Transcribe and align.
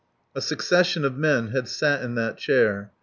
A 0.33 0.41
succession 0.41 1.05
of 1.05 1.15
men 1.15 1.49
had 1.49 1.67
sat 1.67 2.01
in 2.01 2.15
that 2.15 2.35
chair. 2.39 2.91